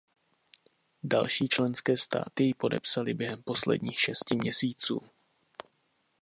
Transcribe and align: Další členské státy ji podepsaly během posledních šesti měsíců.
Další 1.03 1.47
členské 1.49 1.97
státy 1.97 2.43
ji 2.43 2.53
podepsaly 2.53 3.13
během 3.13 3.43
posledních 3.43 3.99
šesti 3.99 4.35
měsíců. 4.35 5.01